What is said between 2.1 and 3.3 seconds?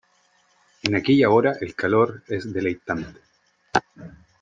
es deleitante.